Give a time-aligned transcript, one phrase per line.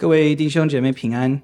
[0.00, 1.42] 各位弟兄姐妹平安，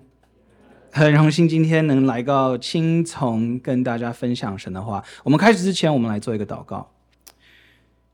[0.92, 5.02] 很荣幸今天能来到青从跟大家分享神的话。
[5.24, 6.88] 我们开始之前，我们来做一个祷告。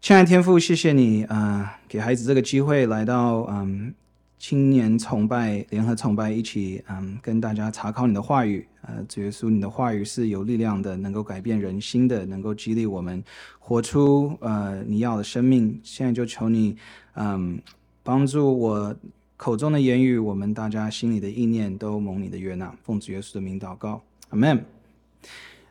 [0.01, 3.95] 亲爱的天父，谢谢你啊、给孩子这个机会来到嗯
[4.39, 8.67] 青年崇拜联合崇拜，一起嗯跟大家查考你的话语。
[8.81, 13.23] 呃，主耶稣，你的话语是有力量的，能够改变人心的，能够激励我们
[13.59, 15.79] 活出呃你要的生命。
[15.83, 16.79] 现在就求你
[17.17, 17.61] 嗯
[18.03, 18.97] 帮助我。
[19.41, 22.71] 口中的言语，我们大家心里的意念，都蒙你的悦纳。
[22.85, 24.63] 奉主耶稣的名祷告，阿门。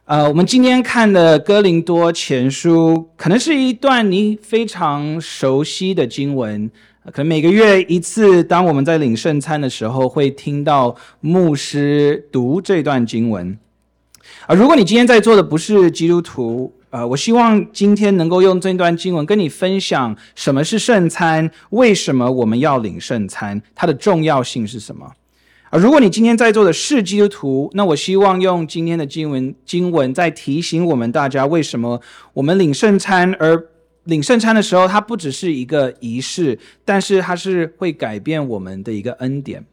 [0.06, 6.68] 呃，我们今天看的哥林多前书，可能是一段你非常熟悉的经文。
[7.14, 13.56] 可能每个月一次，当我们在领圣餐的时候，会听到牧师读这段经文。
[14.48, 25.06] 啊，如果你今天在座的不是基督徒，呃，我希望今天能够用这段经文跟你分享什么是圣餐，为什么我们要领圣餐，它的重要性是什么？
[25.70, 32.02] 啊、如果你今天在座的是基督徒，那我希望用今天的经文经文再提醒我们大家，为什么
[32.34, 33.64] 我们领圣餐，而
[34.06, 39.64] 领圣餐的时候，它不只是一个仪式，但是它是会改变我们的一个恩典。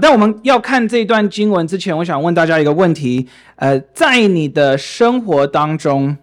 [0.00, 6.16] 但我们要看这段经文之前，我想问大家一个问题：呃，在你的生活当中，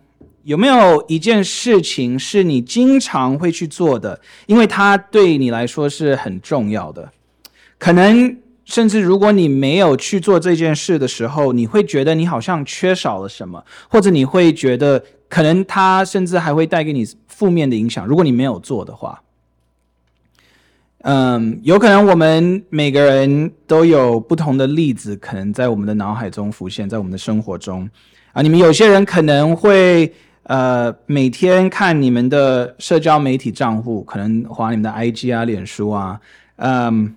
[0.43, 4.19] 有没有一件事情是你经常会去做的？
[4.45, 7.11] 因为它对你来说是很重要的。
[7.77, 18.05] 可能甚至如果你没有去做这件事的时候，你会觉得你好像缺少了什么，或者你会觉得可能它甚至还会带给你负面的影响。
[18.05, 19.21] 如果你没有做的话。
[21.03, 27.89] 嗯，有可能我们每个人都有不同的例子，可能在我们的脑海中浮现，在我们的生活中
[28.33, 28.41] 啊。
[28.43, 30.13] 你们有些人可能会
[30.43, 36.19] 呃每天看你们的社交媒体账户，可能划你们的 IG 啊、脸书啊。
[36.57, 37.15] 嗯，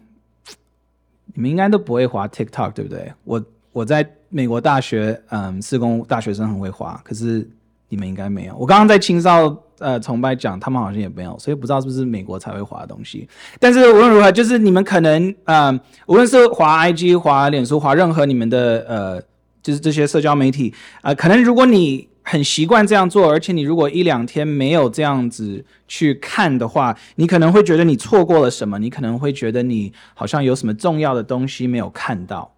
[1.35, 3.13] 你们应该都不会滑 TikTok，对不对？
[3.25, 7.47] 我我在美国大学，嗯，四工大学生很会滑，可是
[7.91, 8.57] 你们应该没有。
[8.57, 9.55] 我刚刚在青少。
[9.85, 13.29] 呃，崇拜讲他们好像也没有，所以不知道是不是美国才会滑的东西。
[13.61, 15.71] 但是无论如何，就是你们可能呃，
[16.07, 19.23] 无论是滑 IG、滑脸书、滑任何你们的呃，
[19.63, 32.55] 就是这些社交媒体啊、可能如果你很习惯这样做，而且你如果一两天没有这样子去看的话，你可能会觉得你错过了什么，你可能会觉得你好像有什么重要的东西没有看到。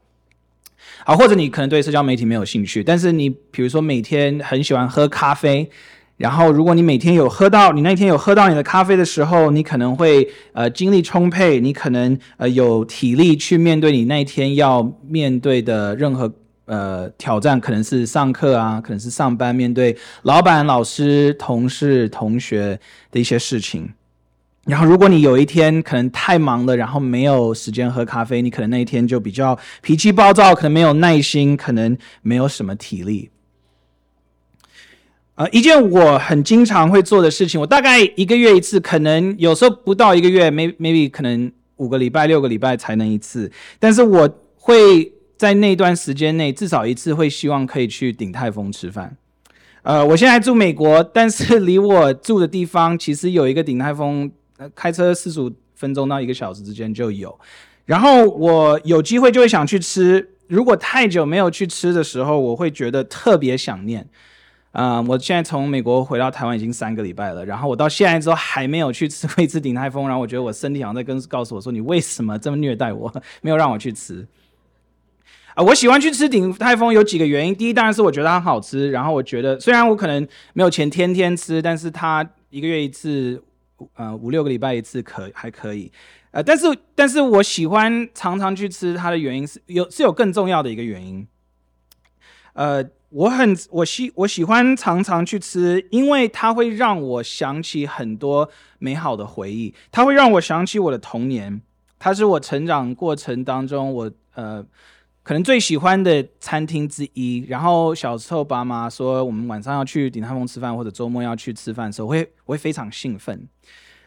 [1.05, 5.69] 啊，或者你可能对社交媒体没有兴趣，但是你比如说每天很喜欢喝咖啡。
[6.17, 16.33] 然后，如果你每天有喝到，你那天有喝到你的咖啡的时候，你可能会呃精力充沛，你可能呃有体力去面对你那一天要面对的任何
[16.65, 23.87] 呃挑战，可能是上课啊，可能是上班，面对老板、老师、同事、同学的一些事情。
[24.65, 33.29] 然后，如果你有一天可能太忙了，然后没有时间喝咖啡，你可能那一天就比较脾气暴躁，可能没有耐心，可能没有什么体力。
[35.37, 43.53] 呃，一件我很经常会做的事情，我大概一个月一次，可能有时候不到一个月，maybe maybe 可能五个礼拜、六个礼拜才能一次。
[43.79, 44.27] 但是我
[44.57, 49.15] 会在那段时间内至少一次，会希望可以去鼎泰丰吃饭。
[49.83, 57.39] 呃，我现在住美国，但是离我住的地方其实有一个鼎泰丰，呃，开车四十五分钟到一个小时之间就有。
[57.85, 64.09] 然后我有机会就会想去吃，如果太久没有去吃的时候，我会觉得特别想念。
[64.79, 73.11] 嗯，我现在从美国回到台湾已经三个礼拜了，然后我到现在之后还没有去吃过一次鼎泰丰，然后我觉得我身体好像在跟告诉我说，你为什么这么虐待我，
[73.41, 74.29] 没有让我去吃。
[75.55, 83.43] 啊，我喜欢去吃鼎泰丰有几个原因，第一当然是我觉得它好吃，然后我觉得虽然我可能没有钱天天吃，但是它一个月一次，
[83.95, 85.91] 呃五六个礼拜一次可还可以，
[86.33, 91.27] 呃，但是但是我喜欢常常去吃它的原因是有是有更重要的一个原因，
[92.53, 92.85] 呃。
[93.17, 98.47] 我很我喜我喜欢常常去吃，因为它会让我想起很多
[98.79, 101.63] 美好的回忆，它会让我想起我的童年，
[101.99, 104.63] 它是我成长过程当中我呃
[105.23, 107.43] 可能最喜欢的餐厅之一。
[107.49, 113.49] 然后小时候爸妈说我们晚上要去鼎泰丰吃饭，或者周末要去吃饭的时候，我会我会非常兴奋。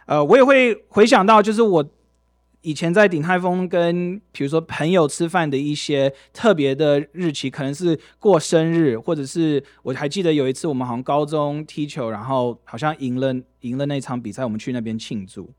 [0.06, 1.84] 呃，我也会回想到就是我。
[2.62, 15.50] 以前在鼎泰丰跟比如说朋友吃饭的一些特别的日期，可能是过生日，或者是我还记得有一次我们好像高中踢球，然后好像赢了赢了那场比赛，我们去那边庆祝。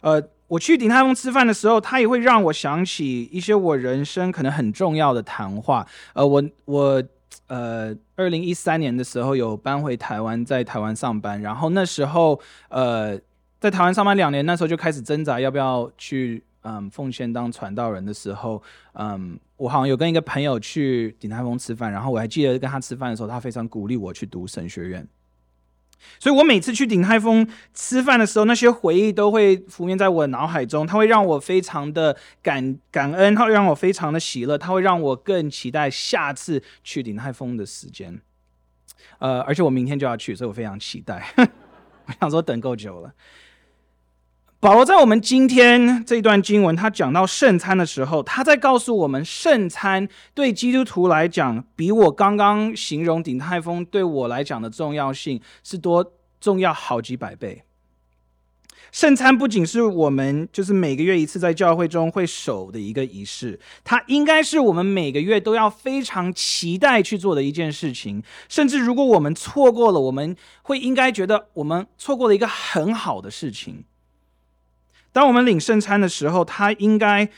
[0.00, 5.86] 呃，我去鼎泰丰吃饭的时候，他也会让我想起一些我人生可能很重要的谈话。
[6.14, 7.02] 呃，我我
[7.46, 13.16] 呃，二零一三年的时候有搬回台湾，在台湾上班，然后那时候呃。
[13.60, 18.62] 在台湾上班两年，那时候就开始挣扎要不要去嗯奉献当传道人的时候，
[18.92, 25.06] 嗯，我好像有跟一个朋友去鼎泰丰吃饭，然后我还记得跟他吃饭的时候，他非常鼓励我去读神学院。
[26.20, 27.44] 所以我每次去鼎泰丰
[27.74, 38.20] 吃饭的时候，那些回忆都会浮现在我的脑海中，它会让我非常的感感恩，它会让我非常的喜乐，它会让我更期待下次去鼎泰丰的时间。
[39.18, 41.26] 呃，而且我明天就要去，所以我非常期待。
[42.06, 43.12] 我想说，等够久了。
[44.60, 57.62] 保罗在我们今天这一段经文，他讲到圣餐的时候，他在告诉我们，圣餐对基督徒来讲，比我刚刚形容鼎泰丰对我来讲的重要性是多重要好几百倍。
[58.90, 68.20] 圣餐不仅是我们就是每个月一次在教会中会守的一个仪式，它应该是我们每个月都要非常期待去做的一件事情。
[68.48, 73.84] 甚至如果我们错过了，我们会应该觉得我们错过了一个很好的事情。
[75.18, 77.28] 当我们领圣餐的时候，它应该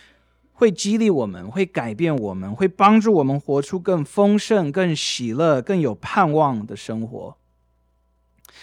[0.53, 7.35] 会激励我们，会改变我们，会帮助我们活出更丰盛、更喜乐、更有盼望的生活。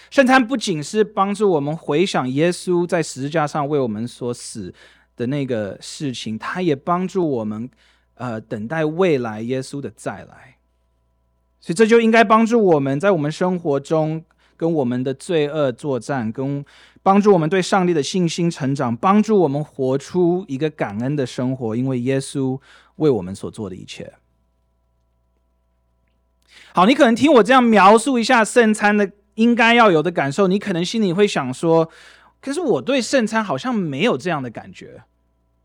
[0.08, 4.72] 圣餐不仅是帮助我们回想耶稣在十字架上为我们所死
[5.16, 7.68] 的那个事情，它也帮助我们，
[8.14, 10.58] 呃，等待未来耶稣的再来。
[11.58, 14.24] 所以这就应该帮助我们在我们生活中
[14.56, 16.64] 跟我们的罪恶作战，跟
[17.08, 22.60] 帮助我们对上帝的信心成长，帮助我们活出一个感恩的生活，因为耶稣
[22.96, 24.12] 为我们所做的一切。
[26.74, 31.90] 好，你可能听我这样描述一下圣餐的应该要有的感受，你可能心里会想说
[32.42, 35.02] ：“可是我对圣餐好像没有这样的感觉。”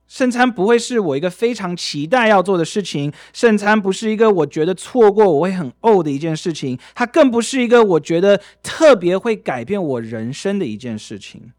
[0.07, 11.51] 圣餐不会是我一个非常期待要做的事情，圣餐不是一个我觉得错过我会很呕的一件事情，它更不是一个我觉得特别会改变我人生的一件事情。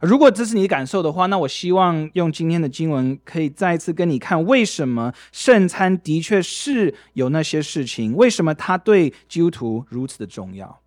[0.00, 10.80] 如果这是你的感受的话，那我希望用今天的经文可以再一次跟你看，为什么圣餐的确是有那些事情，为什么它对基督徒如此的重要。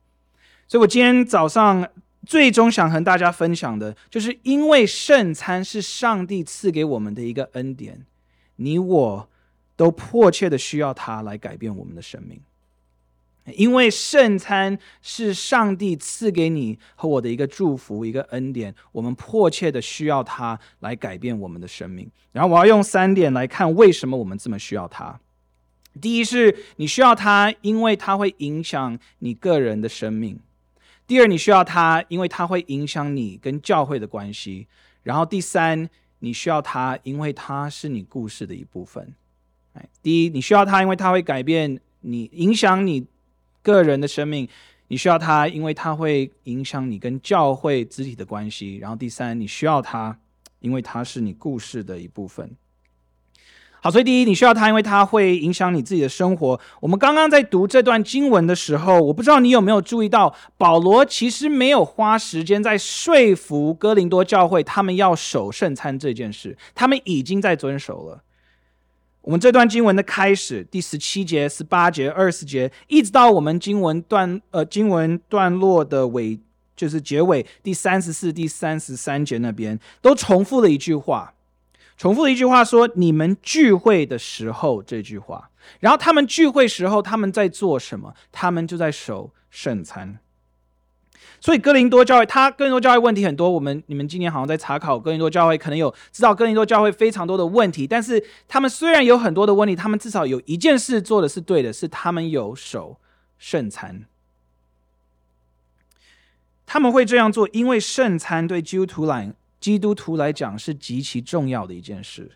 [0.67, 1.85] 所以我今天早上。
[2.27, 8.05] 最终想和大家分享的，就是因为圣餐是上帝赐给我们的一个恩典，
[8.57, 9.29] 你我
[9.77, 12.41] 都迫切的需要它来改变我们的生命。
[13.55, 22.11] 因为圣餐是上帝赐给你和我的一个祝福，一个恩典，我们迫切的需要它来改变我们的生命。
[22.33, 25.17] 然后我要用三点来看为什么我们这么需要它。
[26.01, 30.37] 第一是你需要它，因为它会影响你个人的生命。
[31.07, 34.67] 第二，你需要他，因为他会影响你跟教会的关系。
[35.03, 35.89] 然后第三，
[36.19, 39.15] 你需要他，因为他是你故事的一部分。
[40.03, 43.07] 第一，你需要他，因为他会改变你，影响你
[43.61, 44.49] 个人的生命。
[44.89, 48.77] 你需要他，因为他会影响你跟教会肢体的关系。
[48.77, 50.17] 然后第三，你需要他，
[50.59, 52.55] 因为他是你故事的一部分。
[53.79, 56.59] 好，所以第一，你需要它，因为它会影响你自己的生活。
[56.81, 68.23] 我们刚刚在读这段经文的时候，我不知道你有没有注意到，保罗其实没有花时间在说服哥林多教会他们要守圣餐这件事，他们已经在遵守了。
[69.21, 76.39] 我们这段经文的开始，第十七节、十八节、二十节，一直到我们经文段呃经文段落的尾，
[76.75, 81.33] 就是结尾第三十四、第三十三节那边，都重复了一句话。
[81.97, 85.49] 重复的一句话说：“你们聚会的时候。”这句话，
[85.79, 88.13] 然后他们聚会时候，他们在做什么？
[88.31, 90.19] 他们就在守圣餐。
[91.39, 93.49] 所以哥林多教会，他哥林多教会问题很多。
[93.49, 97.85] 我们你们今年好像在查考哥林多教会，可能有知道哥林多教会非常多的问题。
[97.85, 102.99] 但是他们虽然有很多的问题，他们至少有一件事做的是对的，是他们有守
[103.37, 104.05] 圣餐。
[106.65, 112.31] 他们会这样做，因为圣餐对基督徒来基督徒来讲是极其重要的一件事，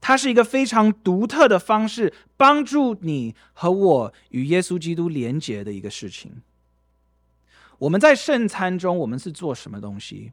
[0.00, 6.42] 它是一个非常独特的方式，帮助你和我与耶稣基督连结的一个事情。
[7.78, 10.32] 我们在圣餐中，我们是做什么东西？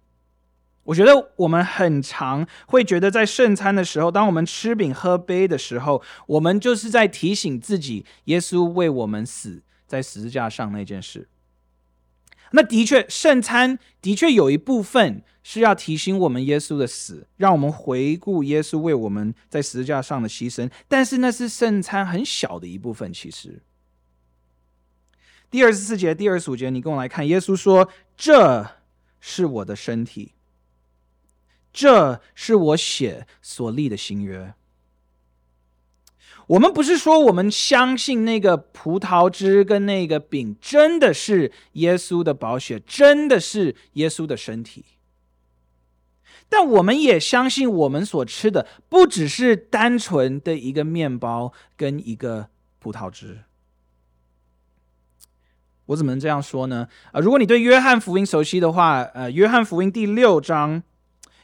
[0.83, 11.27] 我觉得我们很常会觉得，在圣餐的时候，当我们吃饼喝杯的时候，我们就是在提醒自己，耶稣为我们死在十字架上那件事。
[12.51, 20.69] 那的确，圣餐的确有一部分是要提醒我们耶稣的死，让我们回顾耶稣为我们在十字架上的牺牲。
[20.87, 23.11] 但是那是圣餐很小的一部分。
[23.11, 23.61] 其实，
[25.49, 28.65] 第二十四节、第二十五节，你跟我来看，耶稣说：“这
[29.19, 30.33] 是我的身体，
[31.73, 34.53] 这是我血所立的新约。”
[36.47, 44.85] 我们不是说我们相信那个葡萄汁跟那个饼真的是耶稣的宝血，真的是耶稣的身体。
[46.47, 53.39] 但我们也相信，我们所吃的不只是单纯的一个面包跟一个葡萄汁。
[55.87, 56.87] 我怎么能这样说呢？
[57.11, 60.81] 呃，如果你对约翰福音熟悉的话，呃，约翰福音第六章，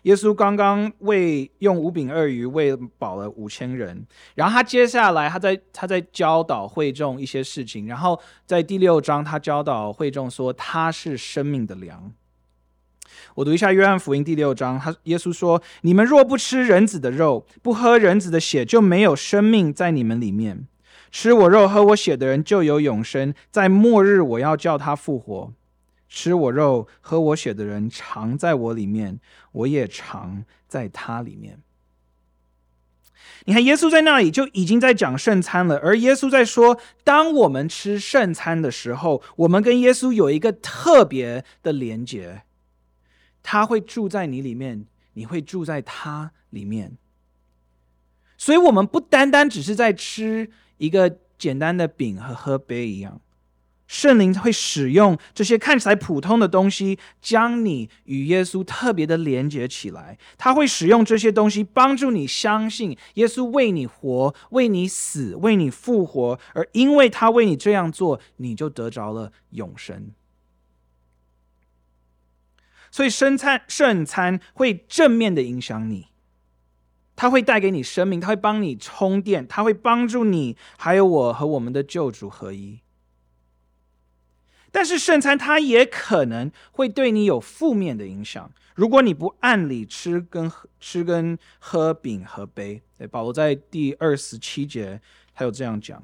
[0.04, 4.06] 耶稣刚刚为用五饼二鱼喂饱了五千人，
[4.36, 12.12] 然后他接下来他在他在教导会众一些事情，然后在第六章他教导会众说他是生命的粮。
[13.36, 20.68] 我读一下约翰福音第六章，他耶稣说：“你们若不吃人子的肉，不喝人子的血，就没有生命在你们里面。
[21.12, 25.54] 吃我肉、喝我血的人就有永生，在末日我要叫他复活。
[26.12, 29.20] 吃我肉、喝我血的人常在我里面，
[29.54, 31.60] 我也常在他里面。”
[33.46, 42.44] 你看，耶稣在那里就已经在讲圣餐了，而耶稣在说，当我们吃圣餐的时候，我们跟耶稣有一个特别的连结。
[43.42, 46.98] 他会住在你里面，你会住在他里面。
[48.38, 53.20] 所以，我们不单单只是在吃一个简单的饼和喝杯一样，
[53.92, 60.18] 圣灵会使用这些看起来普通的东西，将你与耶稣特别的连接起来。
[60.38, 70.12] 他会使用这些东西帮助你相信耶稣为你活、为你死、为你复活，而因为他为你这样做，你就得着了永生。
[72.90, 76.08] 所以圣餐圣餐会正面的影响你，
[77.18, 82.80] 它会带给你生命，它会帮你充电，它会帮助你，还有我和我们的救主合一。
[84.72, 92.82] 但是圣餐它也可能会对你有负面的影响，如果你不按理吃跟喝吃跟喝饼和杯。
[92.98, 95.02] 对，保罗在第二十七节
[95.34, 96.04] 他有这样讲。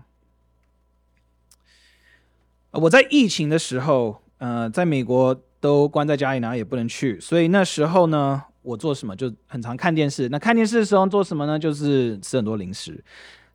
[2.72, 5.42] 我在疫情的时候，呃，在美国。
[5.60, 10.30] 都关在家里，哪也不能去，所以那时候呢，我做什么就很常看电视。
[10.30, 11.58] 那看电视的时候做什么呢？
[11.58, 13.04] 就是吃很多零食。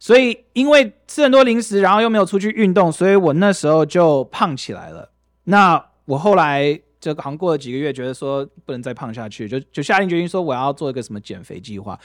[0.02, 5.08] 所以因为吃很多零食，然后又没有出去运动，所以我那时候就胖起来了。
[5.44, 11.96] 那我后来这个好像过了几个月，觉得说不能再胖下去，就就下定决心说我要做一个什么减肥计划。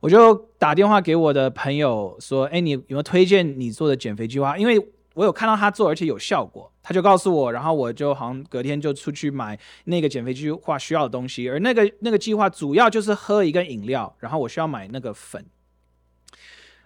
[0.00, 4.58] 我就打电话给我的朋友说：“哎，你有没有推荐你做的减肥计划？
[4.58, 4.78] 因为
[5.14, 15.42] 我有看到他做，而且有效果。”他就告诉我，然后我就好像隔天就出去买那个减肥计划需要的东西，而那个那个计划主要就是喝一个饮料，然后我需要买那个粉，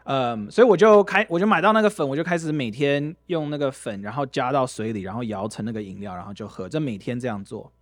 [0.04, 7.72] 嗯，所以我就开我就买到那个粉，我就开始每天用那个粉，然后加到水里，然后摇成那个饮料，然后就喝，这每天这样做。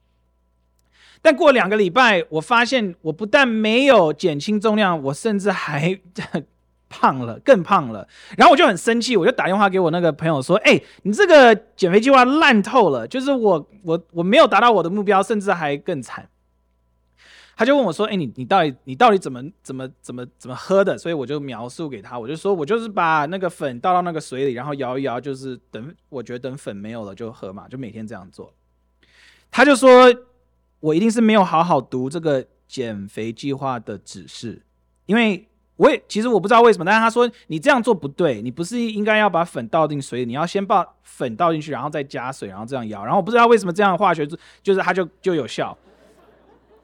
[1.21, 6.01] 但过两个礼拜，我发现我不但没有减轻重量，我甚至还。
[6.91, 16.27] 胖了，更胖了，然后我就很生气，我就打电话给我那个朋友说：“哎，你这个减肥计划烂透了，就是我我我没有达到我的目标，甚至还更惨。”
[17.59, 28.55] 他就问我说：“哎，你你到底你到底怎么怎么怎么怎么喝的？”所以我就描述给他，我就说我就是把那个粉倒到那个水里，然后摇一摇，就是等我觉得等粉没有了就喝嘛，就每天这样做。
[29.51, 30.07] 他就说
[30.79, 34.63] 我一定是没有好好读这个减肥计划的指示，
[35.07, 35.45] 因为。
[35.79, 43.05] 我也其实我不知道为什么，但是他说你这样做不对，你不是应该要把粉倒进水里，你要先把粉倒进去，然后再加水，然后这样摇。
[43.05, 44.27] 然后我不知道为什么这样化学
[44.61, 45.79] 就是它就就有效。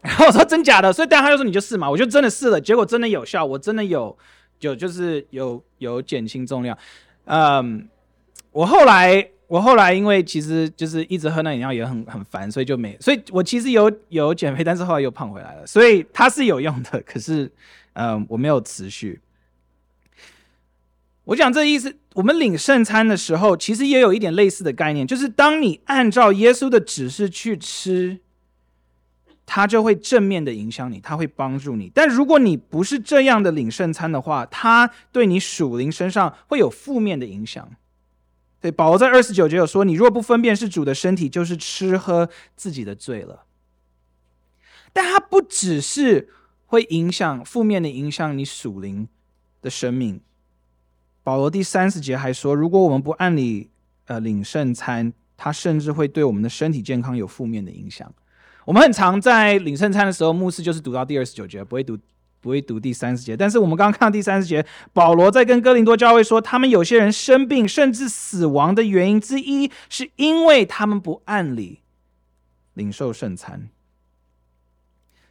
[0.06, 4.14] 然后我说真假的，所以但他就说你就试嘛，我就真的试了，结果真的有效，我真的有
[4.58, 6.76] 就就是有有减轻重量。
[7.24, 7.88] 嗯，
[8.52, 17.50] 我后来我后来因为其实就是一直喝那饮料也很很烦，所以就没，所以我其实有有减肥，但是后来又胖回来了，所以它是有用的，可是。
[17.96, 19.20] 嗯，我没有持续。
[21.26, 28.18] 我讲这意思，我们领圣餐的时候，其实也有一点类似的概念，就是当你按照耶稣的指示去吃，
[29.46, 31.90] 它就会正面的影响你，它会帮助你。
[31.94, 37.70] 但如果你不是这样的领圣餐的话，它对你属灵身上会有负面的影响。
[38.60, 43.44] 对，保罗在二十九节有说：“你若不分辨是主的身体，就是吃喝自己的罪了。”
[44.92, 46.30] 但它不只是。
[46.66, 49.06] 会影响负面的影响你属灵
[49.62, 50.20] 的生命。
[51.22, 53.70] 保罗第三十节还说，如果我们不按理
[54.06, 58.12] 呃领圣餐，它甚至会对我们的身体健康有负面的影响。
[58.64, 61.98] 我们很常在领圣餐的时候，牧师就是读到第二十九节，不会读
[62.40, 63.36] 不会读第三十节。
[63.36, 71.80] 但是我们刚刚看到第三十节，保罗在跟哥林多教会说，他们有些人生病甚至死亡的原因之一，是因为他们不按理
[72.74, 73.68] 领受圣餐。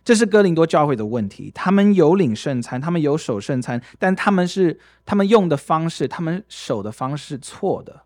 [0.04, 8.02] 这是哥林多教会的问题，他们有领圣餐，他们有守圣餐，但他们是他们用的方式，他们守的方式错的。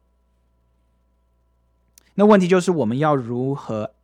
[2.13, 3.95] 那问题就是我们要如何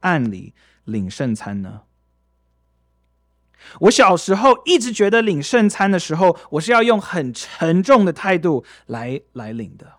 [0.00, 0.54] 按理
[0.84, 1.82] 领圣餐呢？
[3.80, 9.94] 我小时候一直觉得领圣餐的时候，我是要用很沉重的态度来来领的。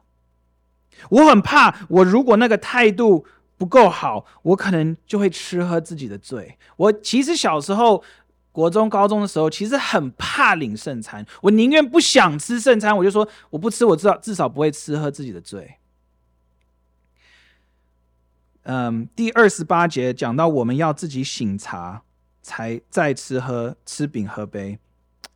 [1.10, 3.26] 我很怕，我如果那个态度
[3.58, 6.58] 不够好，我可能就会吃喝自己的罪。
[6.76, 8.04] 我其实小时候，
[8.52, 15.76] 国中、高中的时候，其实很怕领圣餐，我宁愿不想吃圣餐，我就说我不吃，我至少至少不会吃喝自己的罪。
[18.64, 22.04] 嗯，第二十八节讲到我们要自己醒茶，
[22.42, 24.78] 才再吃喝吃饼喝杯。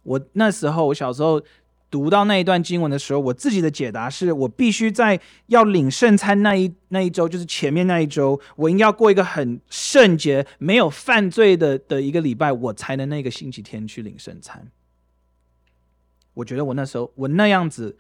[0.04, 1.42] 我那时候，我小时候
[1.90, 14.72] 读到那一段经文的时候，我自己的解答是我必须在要领圣餐那一那一周，就是前面那一周，我应该要过一个很圣洁、没有犯罪的的一个礼拜，我才能那个星期天去领圣餐。
[16.36, 17.98] 我觉得我那时候我那样子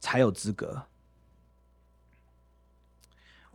[0.00, 0.84] 才有资格。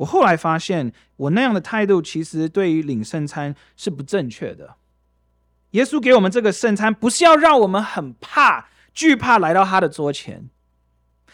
[0.03, 4.75] 我后来发现，我那样的态度其实对于领圣餐是不正确的。
[5.71, 10.49] 耶稣给我们这个圣餐，不是要让我们很怕、惧怕来到他的桌前。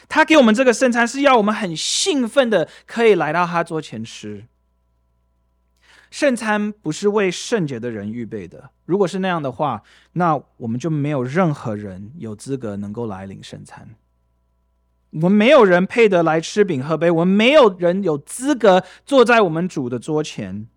[0.08, 4.46] 他给我们这个圣餐，是要我们很兴奋的可以来到他桌前吃。
[6.10, 8.72] 圣餐不是为圣洁的人预备的。
[8.86, 9.84] 如果是那样的话，
[10.14, 13.96] 那我们就没有任何人有资格能够来领圣餐。
[15.12, 20.68] 我们没有人配得来吃饼喝杯，我们没有人有资格坐在我们主的桌前。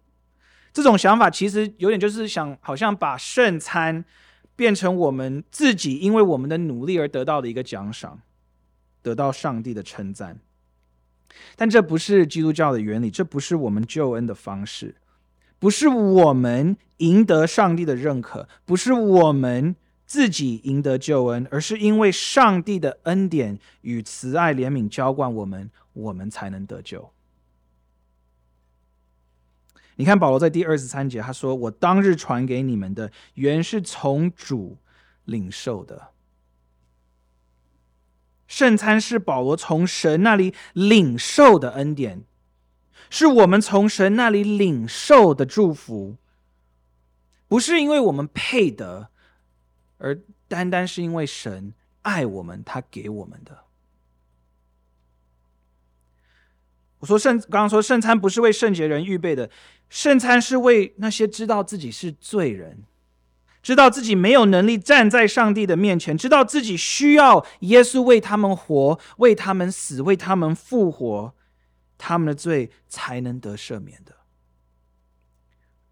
[0.73, 4.05] 这种想法其实有点就是想，好像把圣餐
[4.57, 8.21] 变成我们自己因为我们的努力而得到的一个奖赏，
[9.03, 10.39] 得到上帝的称赞。
[11.55, 14.95] 但这不是基督教的原理，这不是我们救恩的方式，
[15.59, 19.77] 不是我们赢得上帝的认可，不是我们。
[20.05, 27.11] 自己赢得救恩，而是因为上帝的恩典与慈爱怜悯浇灌我们，我们才能得救。
[29.97, 34.77] 你看保罗在第二十三节，他说：“我当日传给你们的，原是从主
[35.25, 36.09] 领受的。
[38.47, 42.23] 圣餐是保罗从神那里领受的恩典，
[43.09, 46.17] 是我们从神那里领受的祝福，
[47.49, 49.09] 不是因为我们配得。”
[50.03, 53.57] 而单单是因为神爱我们，他给我们的。
[56.99, 59.49] 我说圣，刚刚说圣餐不是为圣洁人预备的，
[59.89, 62.83] 圣餐是为那些知道自己是罪人，
[63.63, 71.33] 知道自己没有能力站在上帝的面前，知道自己需要耶稣为他们活，为他们死，为他们复活，
[71.97, 74.17] 他们的罪才能得赦免的。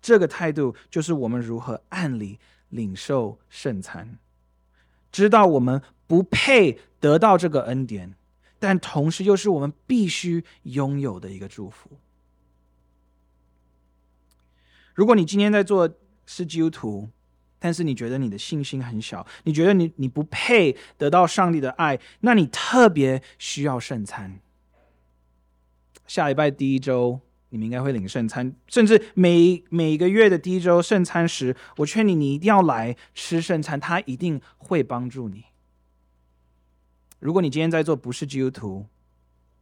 [0.03, 2.41] 这个态度就是我们如何按理。
[2.71, 4.19] 领受圣餐，
[5.13, 8.15] 知道我们不配得到这个恩典，
[8.59, 11.91] 但同时又是我们必须拥有的一个祝福。
[14.95, 15.89] 如果你今天在做
[16.27, 17.09] 是基督徒，
[17.59, 24.41] 但是你觉得你的信心很小，你觉得你你不配得到上帝的爱，那你特别需要圣餐。
[26.07, 27.21] 下礼拜第一周。
[27.51, 35.45] 你们应该会领圣餐，甚至每每个月的第一周圣餐时，我劝你，你一定要来吃圣餐，它一定会帮助你。
[37.19, 38.87] 如果你今天在座不是基督徒，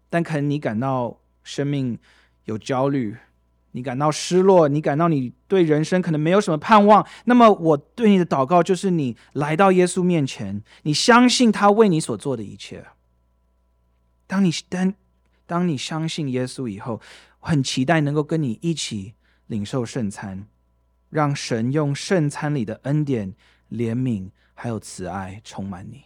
[0.09, 1.99] 但可能你感到生命
[2.45, 3.17] 有焦虑，
[3.73, 12.87] 你感到失落，你感到你对人生可能没有什么盼望，那么我对你的祷告就是，你来到耶稣面前，你相信他为你所做的一切。
[14.27, 14.95] 当你当
[15.49, 17.01] 当你相信耶稣以后。
[17.41, 19.15] 我很期待能够跟你一起
[19.47, 20.49] 领受圣餐，
[21.09, 23.33] 让神用圣餐里的恩典、
[23.71, 26.03] 怜悯还有慈爱充满你。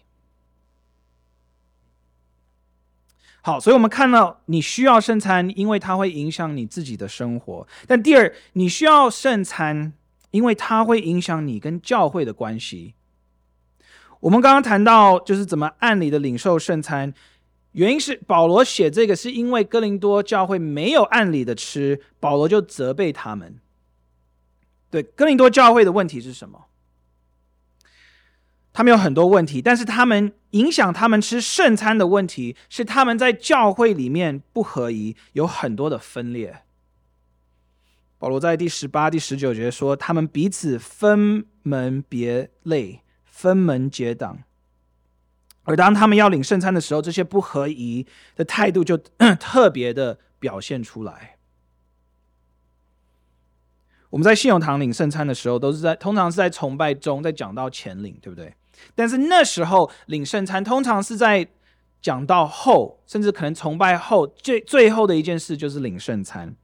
[3.41, 7.67] 好，所以我们看到你需要圣餐，因为它会影响你自己的生活。
[7.87, 9.95] 但第二，你需要圣餐，
[10.33, 12.95] 因为它会影响你跟教会的关系。
[14.21, 17.15] 我们刚刚谈到，就是怎么按理的领受圣餐。
[17.73, 23.59] 原因是保罗写这个，是因为哥林多教会没有按理的吃，保罗就责备他们。
[24.91, 26.67] 对，哥林多教会的问题是什么？
[28.75, 36.63] 他们有很多问题，但是他们影响他们吃圣餐的问题是他们在教会里面不合宜，有很多的分裂。
[38.19, 44.43] 保罗在第十八、第十九节说，他们彼此分门别类，分门结党。
[45.65, 48.97] 而当他们要领圣餐的时候，这些不合宜的态度就
[49.39, 51.37] 特别的表现出来。
[54.11, 58.55] 我们在信友堂领圣餐的时候，都是在通常是在崇拜中，在讲到前领，对不对？
[58.95, 61.49] 但是那时候领圣餐，通常是在
[62.01, 66.57] 讲到后，甚至可能崇拜后最最后的一件事就是领圣餐。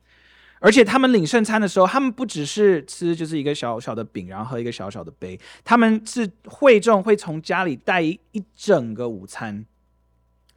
[0.60, 8.18] 而且他们领圣餐的时候，他们不只是吃就是一个小小的饼，然后喝一个小小的杯，他们是会众会从家里带一
[8.54, 9.64] 整个午餐。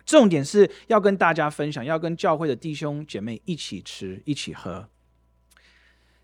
[0.03, 4.89] 重点是要跟大家分享，要跟教会的弟兄姐妹一起吃，一起喝。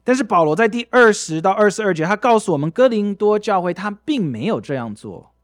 [0.04, 5.36] 但是保罗在第二十到二十二节，他告诉我们，哥林多教会他并没有这样做，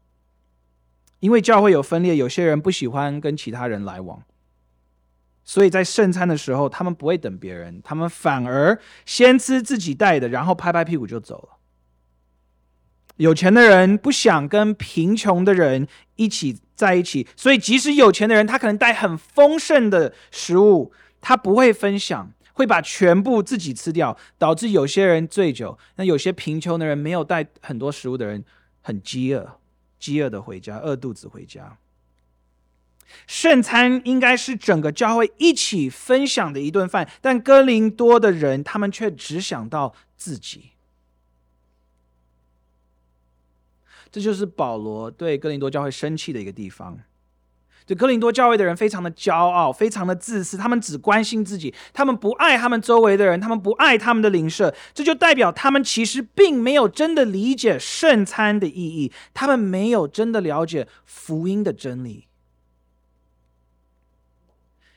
[1.20, 4.22] 因为教会有分裂，有些人不喜欢跟其他人来往，
[5.44, 11.58] 所以在圣餐的时候，他们不会等别人，他们反而先吃自己带的，然后拍拍屁股就走了。
[13.16, 22.32] 有钱的人不想跟贫穷的人一起在一起，所以即使有钱的人，他可能带很丰盛的食物，他不会分享。
[22.56, 25.76] 会把全部自己吃掉，导致有些人醉酒。
[25.96, 28.44] 那有些贫穷的人没有带很多食物的人，
[28.80, 29.58] 很饥饿，
[29.98, 31.76] 饥饿的回家，饿肚子回家。
[33.26, 40.70] 圣餐应该是整个教会一起分享的一顿饭，但哥林多的人他们却只想到自己。
[44.10, 46.98] 这就是保罗对哥林多教会生气的一个地方。
[47.86, 62.26] 对哥林多教会的人非常的骄傲，非常的自私，他们只关心自己，他们不爱他们周围的人，他们不爱他们的邻舍，这就代表他们其实并没有真的理解圣餐的意义，他们没有真的了解福音的真理。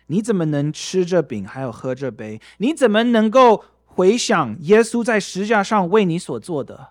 [0.07, 2.41] 你怎么能吃这饼，还有喝这杯？
[2.57, 6.89] 你怎么能够回想耶稣在十字架上为你所做的？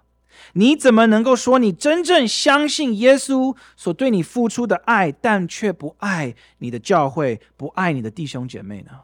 [0.52, 9.00] 你怎么能够说你真正相信耶稣所对你付出的爱，但却不爱你的教会，不爱你的弟兄姐妹呢？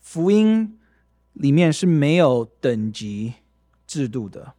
[0.00, 0.78] 福音
[1.32, 3.34] 里面是没有等级
[3.86, 4.54] 制度的。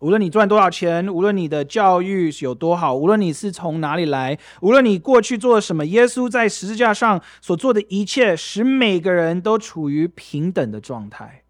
[0.00, 11.42] 无论你赚多少钱，无论你的教育有多好，无论你是从哪里来，无论你过去做了什么，耶稣在十字架上所做的一切，使每个人都处于平等的状态。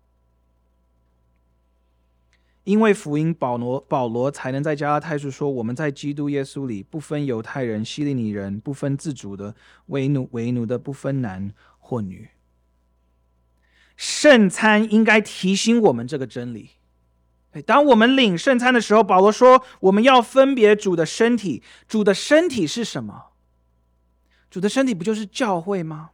[2.65, 9.55] 因为福音，保罗保罗才能在加拉太书说：“我们在基督耶稣里，不分犹太人、希利尼人，不分自主的、
[9.87, 12.29] 为奴为奴的，不分男或女。”
[13.97, 16.73] 圣餐应该提醒我们这个真理。
[17.67, 21.63] 当我们领圣餐的时候，保罗说：“我们要分别主的身体。
[21.89, 23.33] 主的身体是什么？
[24.49, 26.11] 主的身体不就是教会吗？”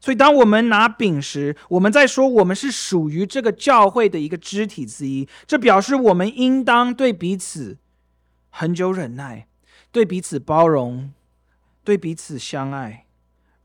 [0.00, 5.26] 所以，当我们拿饼时，我们在说我们是属于这个教会的一个肢体之一。
[5.46, 7.78] 这表示我们应当对彼此
[8.50, 9.48] 恒久忍耐，
[9.90, 11.14] 对彼此包容，
[11.82, 13.06] 对彼此相爱，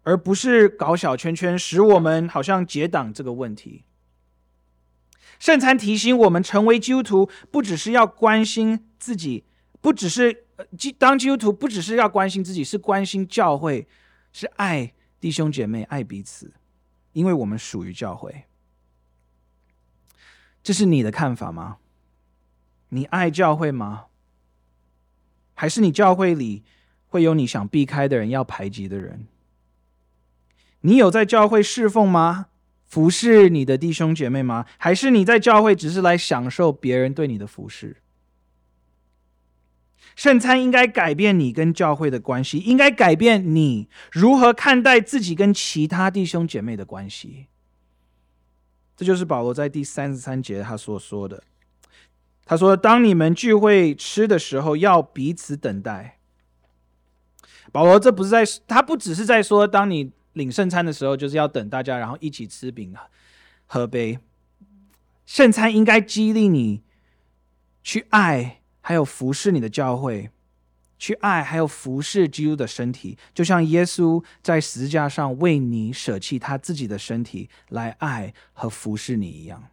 [0.04, 3.84] 而不是搞小圈圈，使我们好像结党这个问题。
[5.38, 9.44] 圣餐提醒我们，成为基督徒不只是要关心自己，
[9.82, 10.46] 不只是
[10.98, 13.88] 当基督徒不只是要关心自己，是关心教会，
[14.34, 14.94] 是爱。
[15.22, 16.54] 弟兄姐妹爱彼此，
[17.12, 18.46] 因为我们属于教会。
[20.64, 21.80] 这是你的看法吗？
[22.88, 24.06] 你爱教会吗？
[25.54, 26.64] 还是你教会里
[27.08, 29.28] 会有你想避开的人，要排挤的人？
[30.80, 32.48] 你有在教会侍奉吗？
[32.90, 34.66] 服侍你的弟兄姐妹吗？
[34.78, 37.98] 还是你在教会只是来享受别人对你的服侍？
[40.16, 47.46] 圣餐应该改变你跟教会的关系，应该改变你如何看待自己跟其他弟兄姐妹的关系。
[48.98, 51.44] 这就是保罗在第三十三节他所说的。
[52.44, 56.18] 他说：“当你们聚会吃的时候，要彼此等待。”
[57.72, 62.96] 保罗这不是在，他不只是在说，当你领圣餐的时候，就是要等大家，然后一起吃饼、
[63.66, 64.20] 喝杯。
[65.26, 66.82] 圣餐应该激励你
[67.84, 68.58] 去爱。
[68.82, 70.32] 还有服侍你的教会，
[70.98, 79.68] 去爱，还有服侍基督的身体，就像耶稣在十字架上为你舍弃他自己的身体来爱和服侍你一样。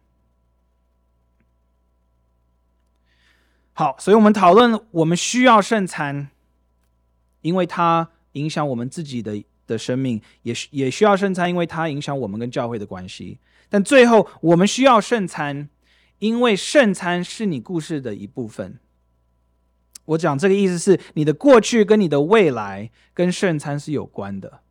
[3.73, 6.29] 好，所以我们讨论，我们需要圣餐，
[7.41, 13.37] 因为它影响我们自己的的生命，也也需要圣餐，因为它影响我们跟教会的关系。
[13.69, 15.69] 但最后，我们需要圣餐，
[16.19, 18.79] 因为圣餐是你故事的一部分。
[20.05, 24.61] 我讲这个意思是，你的过去跟你的未来跟圣餐是有关的。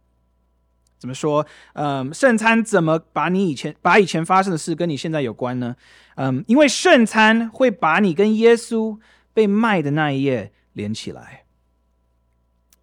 [0.98, 1.46] 怎么说？
[1.74, 5.76] 嗯，圣餐怎么把你以前把以前发生的事跟你现在有关呢？
[6.14, 8.98] 嗯，因为圣餐会把你跟耶稣
[9.34, 11.42] 被卖的那一页连起来。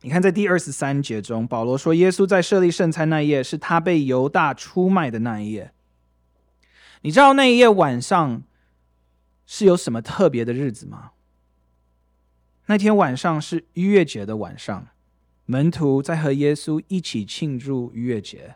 [0.05, 5.71] 你看，在第二十三节中，保罗说，耶稣在设立圣餐那夜是他被犹大出卖的那一夜。
[7.03, 8.43] 你知道那一夜晚上
[9.45, 11.11] 是有什么特别的日子吗？
[12.65, 14.87] 那天晚上是逾越节的晚上，
[15.45, 18.55] 门徒在和耶稣一起庆祝逾越节。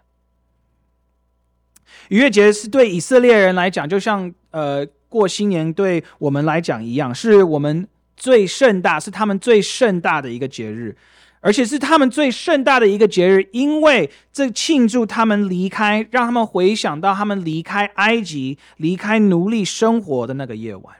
[2.10, 10.98] 逾越节是对以色列人来讲，就像呃过新年对我们来讲一样，是我们最盛大，是他们最盛大的一个节日，
[11.40, 20.96] 而且是他们最盛大的一个节日，因为这庆祝他们离开，让他们回想到他们离开埃及、离开奴隶生活的那个夜晚。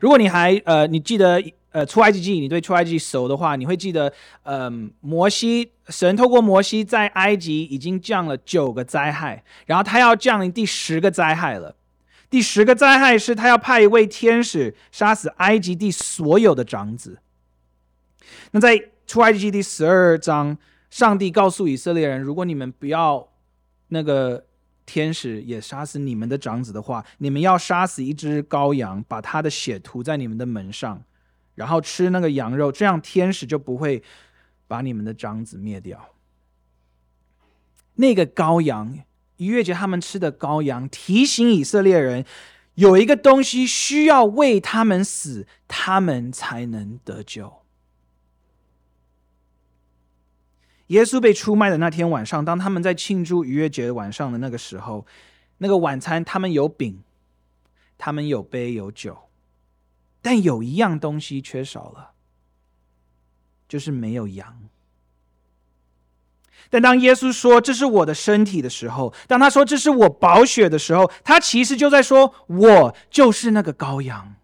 [0.00, 4.12] 如果你还呃，你记得呃出埃及记，你对出埃及记熟的话，你会记得，
[4.44, 11.76] 嗯、摩西神透过摩西在埃及已经降了九个灾害，然后他要降临第十个灾害了。
[12.30, 17.18] 第十个灾害是他要派一位天使杀死埃及地所有的长子。
[18.52, 20.56] 那在出埃及记第十二章，
[20.90, 23.28] 上帝告诉以色列人，如果你们不要
[23.88, 24.44] 那个。
[24.86, 31.00] 天使也杀死你们的长子的话，你们要杀死一只羔羊，把他的血涂在你们的门上，
[31.54, 34.02] 然后吃那个羊肉，这样天使就不会
[34.66, 36.08] 把你们的长子灭掉。
[37.94, 38.98] 那个羔羊，
[39.36, 42.24] 逾越节他们吃的羔羊，提醒以色列人，
[42.74, 47.59] 有一个东西需要为他们死，他们才能得救。
[50.90, 55.06] 耶稣被出卖的那天晚上，当他们在庆祝逾越节晚上的那个时候，
[55.58, 57.02] 那个晚餐他们有饼，
[57.96, 59.16] 他们有杯有酒，
[60.20, 62.10] 但有一样东西缺少了，
[63.68, 64.58] 就是没有羊。
[66.68, 74.34] 但当耶稣说这是我的身体的时候，当他说这是我宝血的时候，他其实就在说，我就是那个羔羊。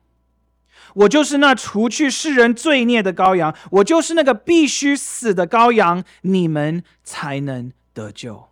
[0.96, 8.48] 我就是那除去世人罪孽的羔羊，我就是那个必须死的羔羊，你们才能得救。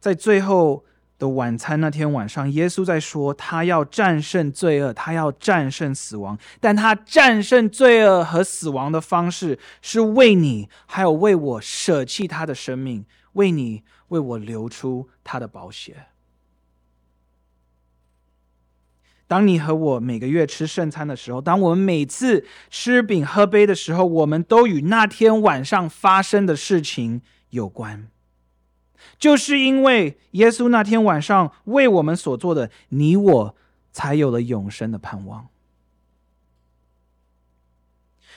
[0.00, 0.84] 在最后
[1.18, 16.06] 的晚餐那天晚上，耶稣在说，他要战胜罪恶，他要战胜死亡，但他战胜罪恶和死亡的方式是为你，还有为我舍弃他的生命，为你，为我流出他的宝血。
[19.28, 28.08] 当你和我每个月吃圣餐的时候，当我们每次吃饼喝杯的时候，我们都与那天晚上发生的事情有关。
[29.18, 33.56] 就是因为耶稣那天晚上为我们所做的，你我
[33.90, 35.48] 才有了永生的盼望。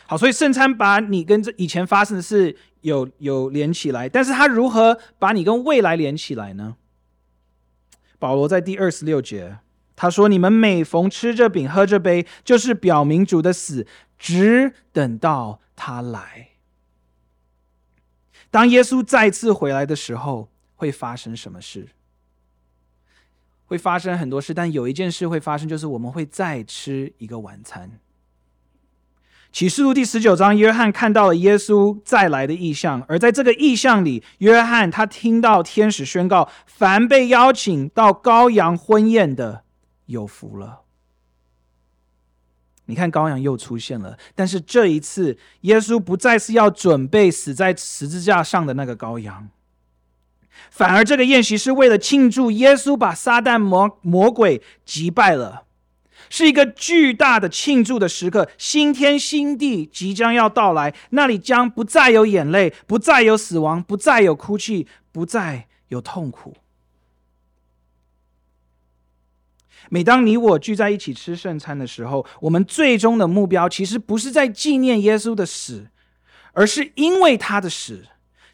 [0.07, 6.77] 好，所以圣餐把你跟这以前发生的事有有连起来，但是他如何把你跟未来连起来呢？
[8.17, 9.59] 保罗在第二十六节。
[10.01, 13.85] 他说：“你们每逢吃这饼、喝这杯，就是表明主的死，
[14.17, 16.51] 只等到他来。
[18.49, 21.89] 当耶稣再次回来的时候，会发生什么事？
[23.65, 27.99] 会发生很多事，但有一件事会发生，就是我们会再吃一个晚餐。
[29.51, 39.65] 启示录第十九章，约翰看到了耶稣再来的意象，而在这个意象里，约翰他听到天使宣告：凡被邀请到羔羊婚宴的。”
[40.09, 40.81] 有福了！
[42.85, 49.47] 你看，羔羊又出现了，但是这一次，耶稣不再是要准备死在十字架上的那个羔羊，
[50.71, 55.65] 反而这个宴席是为了庆祝耶稣把撒旦魔魔鬼击败了，
[56.31, 58.49] 是一个巨大的庆祝的时刻。
[58.57, 66.57] 新天新地即将要到来，那里将不再有眼泪，不再有死亡，不再有哭泣，不再有痛苦。
[69.89, 75.87] 每当你我聚在一起吃圣餐的时候，我们最终的目标其实不是在纪念耶稣的死，
[76.53, 78.07] 而是因为他的死，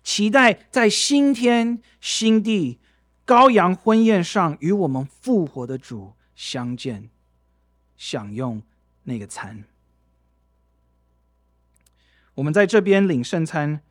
[0.03, 2.79] 期待在新天新地
[3.25, 7.09] 羔羊婚宴上与我们复活的主相见，
[7.97, 8.61] 享用
[9.03, 9.65] 那个餐。
[12.35, 13.81] 我们在这边领圣餐，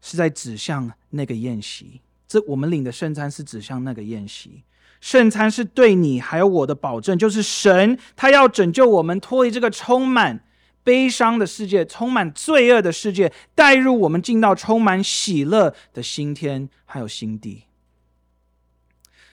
[0.00, 2.00] 是在指向那个宴席。
[2.28, 4.62] 这我们领的圣餐是指向那个宴席。
[5.00, 10.44] 圣餐是对你还有我的保证，就是神他要拯救我们脱离这个充满
[10.82, 17.64] 悲伤的世界、充满罪恶的世界，带入我们进到充满喜乐的新天还有新地。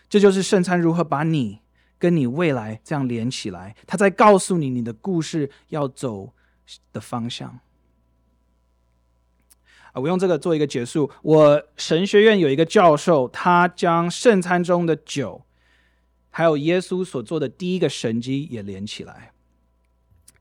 [0.10, 1.60] 这就是圣餐如何把你
[1.97, 6.34] 跟你未来这样连起来，他在告诉你你的故事要走
[6.91, 7.60] 的方向。
[9.93, 11.10] 啊，我用这个做一个结束。
[11.21, 15.43] 我神学院有一个教授，他将圣餐中的酒。
[16.36, 19.32] 还有耶稣所做的第一个神迹也连起来。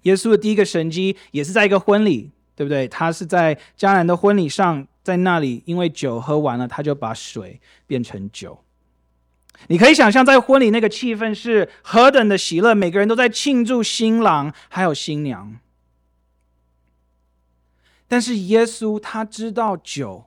[0.04, 2.88] 耶稣的第一个神迹也是在一个婚礼，对不对？
[2.88, 8.64] 他是在迦南的婚礼上，在那里因为酒喝完了，他就把水变成酒。
[9.68, 15.58] 你可以想象，在婚礼那个气氛是何等的喜乐，每个人都在庆祝新郎还有新娘。
[18.08, 20.24] 但是耶稣他知道酒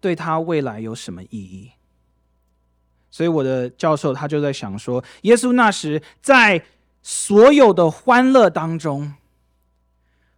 [0.00, 1.72] 对他未来有什么意义，
[3.10, 6.64] 所以我的教授他就在想说，耶稣那时在
[7.02, 9.14] 所有的欢乐当中，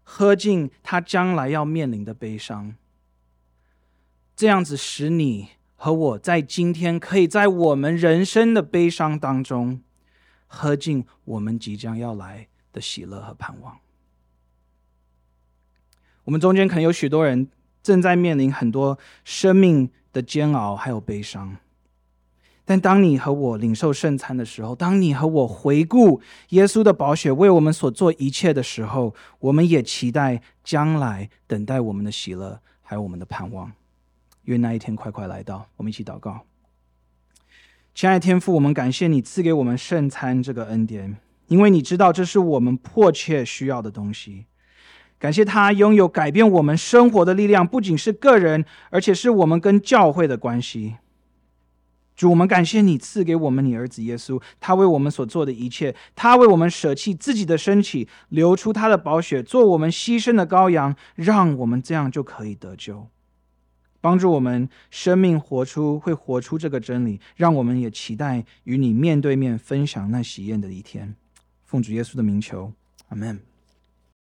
[0.03, 2.75] 喝尽他将来要面临的悲伤，
[4.35, 9.83] 这样子使你和我在今天可以在我们人生的悲伤当中，
[10.47, 13.79] 喝尽我们即将要来的喜乐和盼望。
[16.25, 17.49] 我们中间可能有许多人
[17.83, 21.57] 正在面临很多生命的煎熬，还有悲伤。
[22.65, 26.21] 但当你和我领受圣餐的时候，当你和我回顾
[26.51, 33.73] 耶稣的宝血为我们所做一切的时候，我们也期待将来等待我们的喜乐，还有我们的盼望。
[34.45, 35.67] 愿那一天快快来到。
[35.77, 36.43] 我们一起祷告。
[37.95, 41.17] 亲爱的天父，我们感谢你赐给我们圣餐这个恩典，
[41.49, 44.47] 因为你知道这是我们迫切需要的东西。
[45.19, 50.97] 感谢他拥有改变我们生活的力量，不仅是个人，而且是我们跟教会的关系。
[52.15, 63.09] 主，我们感谢你赐给我们你儿子耶稣，他为我们所做的一切，他为我们舍弃自己的身体，流出他的宝血，做我们牺牲的羔羊，让我们这样就可以得救，
[64.01, 71.15] 帮助我们生命活出，会活出这个真理，让我们也期待与你面对面分享那喜宴的一天。
[71.65, 72.73] 奉主耶稣的名求，
[73.09, 73.52] 阿门。